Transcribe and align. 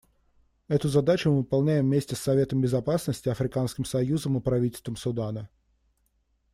Эту 0.67 0.89
задачу 0.89 1.29
мы 1.29 1.37
выполняем 1.37 1.85
вместе 1.85 2.15
с 2.15 2.19
Советом 2.21 2.59
Безопасности, 2.59 3.29
Африканским 3.29 3.85
союзом 3.85 4.35
и 4.35 4.41
правительством 4.41 4.95
Судана. 4.95 5.47